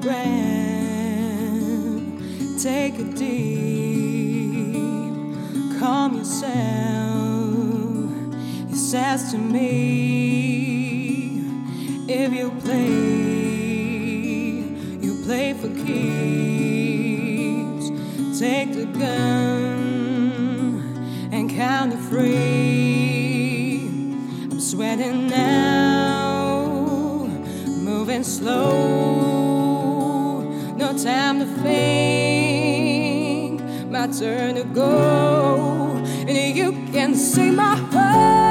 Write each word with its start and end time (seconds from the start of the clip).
breath, 0.00 0.22
take 2.62 2.94
a 2.94 3.02
deep, 3.02 4.76
calm 5.80 6.16
yourself. 6.16 6.52
He 8.68 8.76
says 8.76 9.32
to 9.32 9.38
me, 9.38 11.40
if 12.08 12.32
you 12.32 12.52
play, 12.60 12.86
you 15.00 15.24
play 15.24 15.54
for 15.54 15.70
keeps. 15.70 15.90
Take 18.38 18.74
the 18.74 18.86
gun 18.86 19.80
and 21.32 21.50
count 21.50 21.90
to 21.90 21.98
free. 21.98 23.88
I'm 24.52 24.60
sweating 24.60 25.26
now, 25.26 27.26
moving 27.82 28.22
slow. 28.22 29.21
Time 30.92 31.38
to 31.38 31.46
think, 31.46 32.82
my 33.90 34.06
turn 34.08 34.56
to 34.56 34.64
go. 34.64 35.96
And 36.28 36.36
you 36.54 36.72
can 36.92 37.14
see 37.14 37.50
my 37.50 37.76
heart 37.76 38.41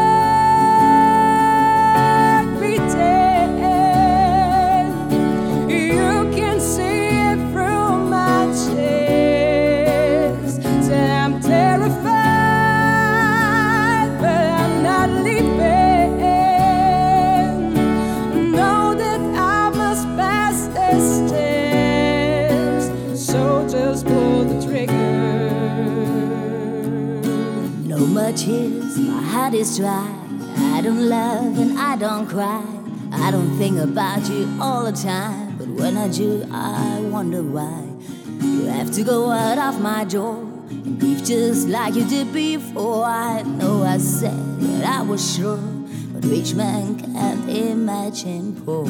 tears, 28.62 28.98
my 29.00 29.22
heart 29.22 29.54
is 29.54 29.78
dry. 29.78 30.10
I 30.76 30.82
don't 30.82 31.10
love 31.10 31.58
and 31.58 31.78
I 31.78 31.96
don't 31.96 32.28
cry. 32.28 32.64
I 33.12 33.32
don't 33.32 33.58
think 33.58 33.80
about 33.80 34.30
you 34.30 34.48
all 34.60 34.86
the 34.86 34.92
time. 34.92 35.58
But 35.58 35.68
when 35.68 35.98
I 35.98 36.08
do, 36.08 36.46
I 36.52 37.00
wonder 37.02 37.44
why. 37.44 37.88
You 38.42 38.66
have 38.66 38.92
to 38.92 39.04
go 39.04 39.32
out 39.32 39.58
of 39.58 39.82
my 39.82 40.04
door 40.04 40.38
and 40.70 41.02
leave 41.02 41.24
just 41.24 41.68
like 41.68 41.96
you 41.96 42.08
did 42.08 42.34
before. 42.34 43.06
I 43.06 43.44
know 43.44 43.84
I 43.84 43.98
said 43.98 44.60
that 44.62 45.00
I 45.00 45.02
was 45.02 45.36
sure, 45.36 45.58
but 46.14 46.26
rich 46.26 46.54
man 46.54 47.00
can't 47.00 47.50
imagine 47.50 48.62
poor. 48.66 48.86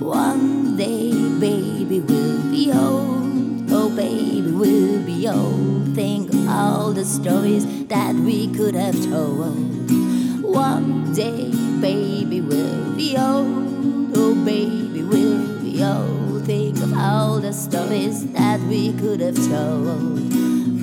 One 0.00 0.76
day, 0.76 1.12
baby, 1.38 2.00
we'll 2.00 2.42
be 2.50 2.72
old. 2.72 3.27
The 6.98 7.04
stories 7.04 7.64
that 7.86 8.12
we 8.12 8.52
could 8.52 8.74
have 8.74 9.00
told. 9.04 9.88
One 10.42 11.14
day, 11.14 11.48
baby, 11.80 12.40
we'll 12.40 12.96
be 12.96 13.16
old. 13.16 14.16
Oh, 14.16 14.34
baby, 14.44 15.04
we'll 15.04 15.60
be 15.60 15.80
old. 15.80 16.44
Think 16.44 16.78
of 16.78 16.92
all 16.98 17.38
the 17.38 17.52
stories 17.52 18.26
that 18.32 18.58
we 18.62 18.92
could 18.94 19.20
have 19.20 19.36
told. 19.36 20.18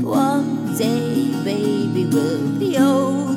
One 0.01 0.77
day, 0.77 1.33
baby, 1.43 2.05
we'll 2.05 2.59
be 2.59 2.77
old. 2.77 3.34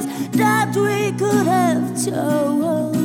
Stories 0.00 0.30
that 0.30 0.74
we 0.76 1.12
could 1.18 1.46
have 1.46 2.04
told. 2.04 2.96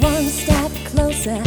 One 0.00 0.28
step 0.28 0.72
closer, 0.84 1.42